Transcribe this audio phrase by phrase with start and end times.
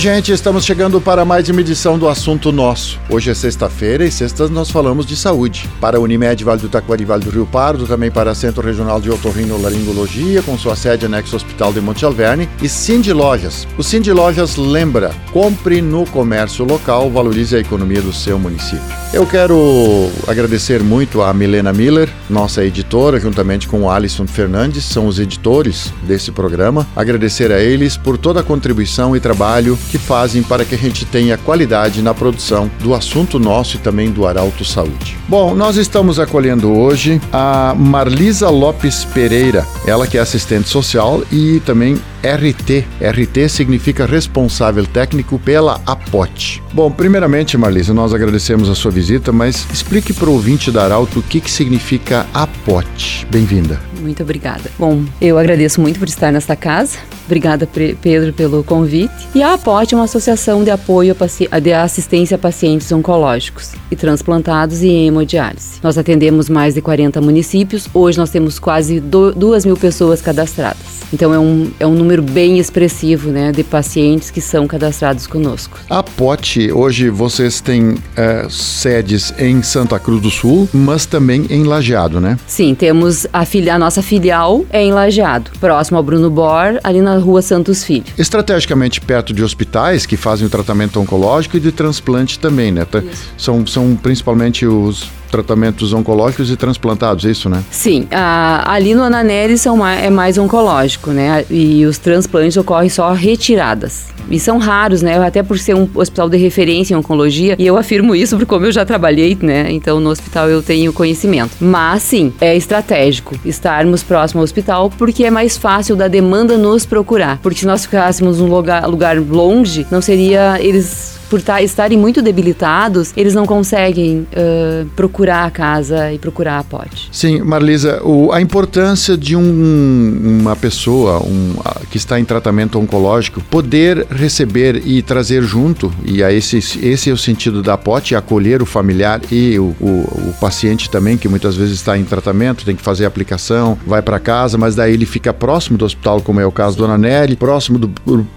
[0.00, 2.98] Gente, estamos chegando para mais uma edição do Assunto Nosso.
[3.10, 5.68] Hoje é sexta-feira e sextas nós falamos de saúde.
[5.78, 9.10] Para a Unimed Vale do Taquari Vale do Rio Pardo, também para Centro Regional de
[9.10, 13.68] Otorrinolaringologia, com sua sede anexo Hospital de Monte Alverne, e Cindy Lojas.
[13.76, 18.80] O Cindy Lojas lembra, compre no comércio local, valorize a economia do seu município.
[19.12, 25.06] Eu quero agradecer muito a Milena Miller, nossa editora, juntamente com o Alisson Fernandes, são
[25.06, 26.86] os editores desse programa.
[26.96, 31.04] Agradecer a eles por toda a contribuição e trabalho que fazem para que a gente
[31.04, 35.18] tenha qualidade na produção do assunto nosso e também do Arauto Saúde.
[35.28, 41.60] Bom, nós estamos acolhendo hoje a Marlisa Lopes Pereira, ela que é assistente social e
[41.60, 42.84] também RT.
[43.00, 46.62] RT significa responsável técnico pela APOT.
[46.72, 51.18] Bom, primeiramente, Marlisa, nós agradecemos a sua visita, mas explique para o ouvinte da Arauto
[51.18, 53.26] o que, que significa APOT.
[53.30, 53.89] Bem-vinda.
[54.00, 54.70] Muito obrigada.
[54.78, 56.98] Bom, eu agradeço muito por estar nesta casa.
[57.26, 57.68] Obrigada,
[58.00, 59.28] Pedro, pelo convite.
[59.34, 61.14] E a APOT é uma associação de apoio
[61.62, 65.78] de assistência a pacientes oncológicos e transplantados e em hemodiálise.
[65.82, 67.88] Nós atendemos mais de 40 municípios.
[67.94, 70.89] Hoje nós temos quase 2 mil pessoas cadastradas.
[71.12, 75.78] Então é um, é um número bem expressivo né, de pacientes que são cadastrados conosco.
[75.88, 81.64] A POT, hoje vocês têm é, sedes em Santa Cruz do Sul, mas também em
[81.64, 82.38] Lajeado, né?
[82.46, 87.00] Sim, temos a, filia, a nossa filial é em Lajeado, próximo ao Bruno Bor, ali
[87.00, 88.04] na rua Santos Filho.
[88.16, 92.86] Estrategicamente perto de hospitais que fazem o tratamento oncológico e de transplante também, né?
[93.12, 93.30] Isso.
[93.36, 97.62] São, são principalmente os tratamentos oncológicos e transplantados, é isso, né?
[97.70, 101.44] Sim, a, ali no Ananelli são é mais oncológico, né?
[101.50, 104.08] E os transplantes ocorrem só retiradas.
[104.30, 105.18] E são raros, né?
[105.24, 108.66] Até por ser um hospital de referência em oncologia, e eu afirmo isso porque como
[108.66, 109.70] eu já trabalhei, né?
[109.70, 111.52] Então no hospital eu tenho conhecimento.
[111.60, 116.84] Mas sim, é estratégico estarmos próximo ao hospital porque é mais fácil da demanda nos
[116.84, 117.38] procurar.
[117.42, 123.12] Porque se nós ficássemos num lugar, lugar longe, não seria eles por estarem muito debilitados,
[123.16, 127.08] eles não conseguem uh, procurar a casa e procurar a pote.
[127.12, 131.54] Sim, Marlisa, o, a importância de um, uma pessoa um,
[131.88, 137.12] que está em tratamento oncológico poder receber e trazer junto, e a esse, esse é
[137.12, 141.54] o sentido da pote, acolher o familiar e o, o, o paciente também, que muitas
[141.54, 145.06] vezes está em tratamento, tem que fazer a aplicação, vai para casa, mas daí ele
[145.06, 147.88] fica próximo do hospital, como é o caso da Dona Nelly, próximo do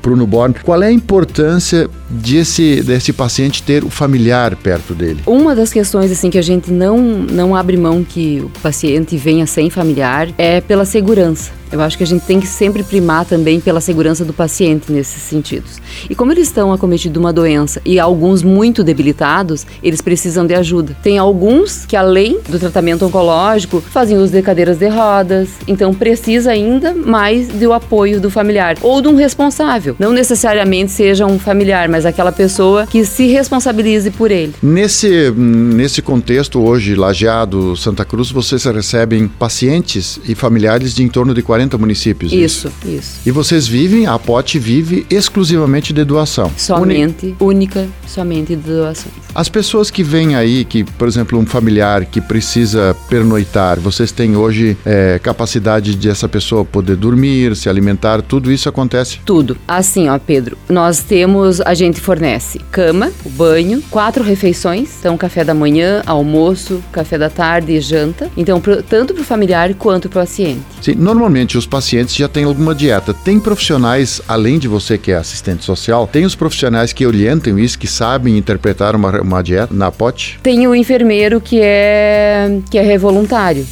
[0.03, 0.55] Bruno Born.
[0.61, 5.21] Qual é a importância desse desse paciente ter o familiar perto dele?
[5.25, 9.45] Uma das questões assim que a gente não não abre mão que o paciente venha
[9.47, 11.62] sem familiar é pela segurança.
[11.73, 15.23] Eu acho que a gente tem que sempre primar também pela segurança do paciente nesses
[15.23, 15.81] sentidos.
[16.07, 20.53] E como eles estão acometidos de uma doença e alguns muito debilitados, eles precisam de
[20.53, 20.95] ajuda.
[21.01, 26.51] Tem alguns que, além do tratamento oncológico, fazem uso de cadeiras de rodas, então precisa
[26.51, 29.95] ainda mais do apoio do familiar ou de um responsável.
[29.97, 34.53] Não necessariamente seja um familiar, mas aquela pessoa que se responsabilize por ele.
[34.62, 41.33] Nesse, nesse contexto, hoje, Lajeado, Santa Cruz, vocês recebem pacientes e familiares de em torno
[41.33, 42.31] de 40 40 municípios.
[42.31, 42.88] Isso, isso.
[42.88, 43.19] isso.
[43.25, 46.51] E vocês vivem, a POT vive exclusivamente de doação.
[46.57, 47.35] Somente, Uni...
[47.40, 49.13] única, somente de doações.
[49.34, 54.35] As pessoas que vêm aí, que, por exemplo, um familiar que precisa pernoitar, vocês têm
[54.35, 59.19] hoje é, capacidade de essa pessoa poder dormir, se alimentar, tudo isso acontece?
[59.25, 59.57] Tudo.
[59.68, 65.53] Assim, ó, Pedro, nós temos, a gente fornece cama, banho, quatro refeições, então café da
[65.53, 68.30] manhã, almoço, café da tarde e janta.
[68.38, 70.62] Então, pro, tanto para o familiar quanto para o paciente.
[70.81, 73.13] Sim, normalmente os pacientes já têm alguma dieta.
[73.13, 77.77] Tem profissionais, além de você que é assistente social, tem os profissionais que orientam isso,
[77.77, 80.39] que sabem interpretar uma uma dieta na pote?
[80.41, 83.65] Tem o enfermeiro que é que é voluntário.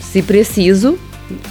[0.00, 0.98] Se preciso,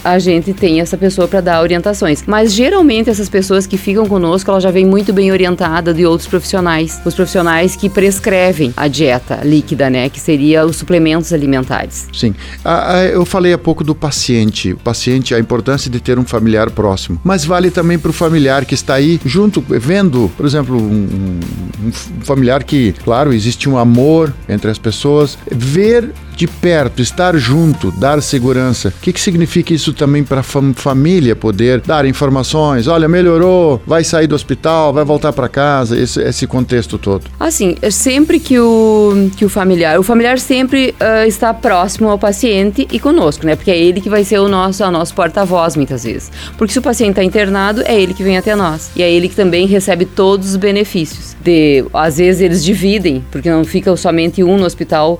[0.04, 2.22] a gente tem essa pessoa para dar orientações.
[2.26, 6.28] Mas geralmente essas pessoas que ficam conosco, ela já vem muito bem orientada de outros
[6.28, 12.08] profissionais, os profissionais que prescrevem a dieta líquida, né, que seria os suplementos alimentares.
[12.12, 12.34] Sim.
[12.64, 16.24] Ah, ah, eu falei há pouco do paciente, o paciente, a importância de ter um
[16.24, 20.76] familiar próximo, mas vale também para o familiar que está aí junto, vendo, por exemplo,
[20.76, 21.40] um,
[21.84, 21.90] um
[22.22, 28.20] familiar que, claro, existe um amor entre as pessoas, ver de perto, estar junto, dar
[28.22, 28.88] segurança.
[28.88, 32.86] O que, que significa isso também para a fam família poder dar informações?
[32.86, 37.24] Olha, melhorou, vai sair do hospital, vai voltar para casa, esse, esse contexto todo.
[37.40, 42.18] Assim, é sempre que o, que o familiar, o familiar sempre uh, está próximo ao
[42.18, 43.56] paciente e conosco, né?
[43.56, 46.30] Porque é ele que vai ser o nosso, nosso porta-voz muitas vezes.
[46.58, 48.90] Porque se o paciente está internado, é ele que vem até nós.
[48.94, 51.34] E é ele que também recebe todos os benefícios.
[51.42, 55.18] De, às vezes eles dividem, porque não fica somente um no hospital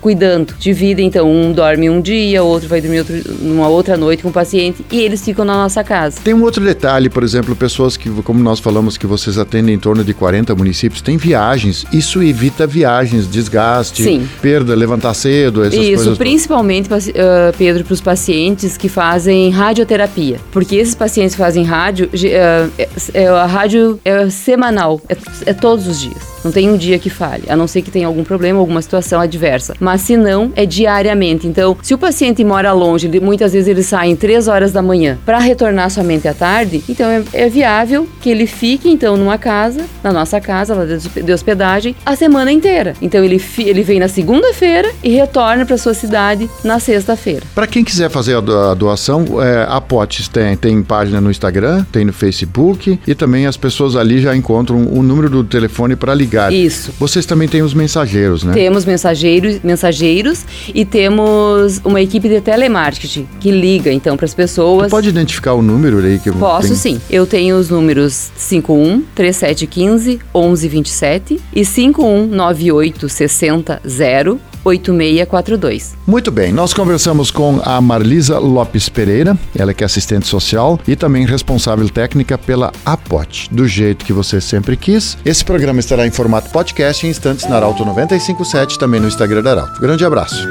[0.00, 0.57] cuidando.
[0.58, 4.32] Dividem, então um dorme um dia, outro vai dormir outro, numa outra noite com o
[4.32, 6.20] paciente e eles ficam na nossa casa.
[6.22, 9.78] Tem um outro detalhe, por exemplo, pessoas que, como nós falamos, que vocês atendem em
[9.78, 11.84] torno de 40 municípios, tem viagens.
[11.92, 14.28] Isso evita viagens, desgaste, Sim.
[14.42, 16.06] perda, levantar cedo, essas Isso, coisas.
[16.06, 20.40] Isso, principalmente, uh, Pedro, para os pacientes que fazem radioterapia.
[20.50, 25.16] Porque esses pacientes que fazem rádio, uh, é, é, a rádio é semanal, é,
[25.46, 26.38] é todos os dias.
[26.44, 29.20] Não tem um dia que falhe, a não ser que tenha algum problema, alguma situação
[29.20, 29.74] adversa.
[29.80, 31.46] Mas se não, é diariamente.
[31.46, 35.18] Então, se o paciente mora longe, muitas vezes ele sai em 3 horas da manhã
[35.24, 39.84] para retornar somente à tarde, então é, é, viável que ele fique então numa casa,
[40.02, 42.94] na nossa casa, lá de hospedagem, a semana inteira.
[43.02, 47.42] Então ele, ele vem na segunda-feira e retorna para sua cidade na sexta-feira.
[47.54, 52.04] Para quem quiser fazer a doação, é, a Potes tem, tem página no Instagram, tem
[52.04, 56.28] no Facebook e também as pessoas ali já encontram o número do telefone para ligar
[56.28, 56.52] ligar.
[56.52, 56.92] Isso.
[56.98, 58.52] Vocês também têm os mensageiros, né?
[58.52, 60.37] Temos mensageiros, mensageiros
[60.74, 64.84] e temos uma equipe de telemarketing que liga então para as pessoas.
[64.84, 66.76] Você pode identificar o número aí que eu Posso tenho?
[66.76, 67.00] sim.
[67.10, 75.96] Eu tenho os números 51 3715 1127 e 5198 60 0 8642.
[76.06, 80.96] Muito bem, nós conversamos com a Marlisa Lopes Pereira, ela que é assistente social e
[80.96, 85.16] também responsável técnica pela APOT, do jeito que você sempre quis.
[85.24, 89.50] Esse programa estará em formato podcast em instantes na Arauto 957, também no Instagram da
[89.52, 89.80] Arauto.
[89.80, 90.46] Grande abraço.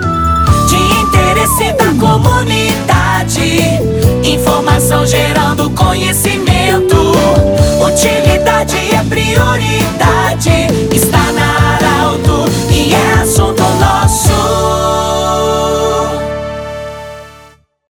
[0.67, 3.41] De interesse da comunidade,
[4.23, 6.36] informação gerando conhecimento.